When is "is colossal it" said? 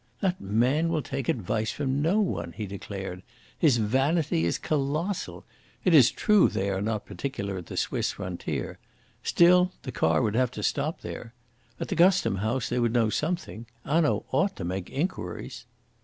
4.45-5.93